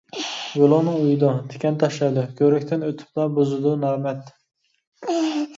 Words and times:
يولۇڭنى 0.59 0.93
ئويىدۇ، 1.01 1.29
تىكەن 1.51 1.77
تاشلايدۇ، 1.83 2.23
كۆۋرۈكتىن 2.41 2.87
ئۆتۈپلا 2.89 3.29
بۇزىدۇ 3.37 3.77
نامەرد. 3.85 4.35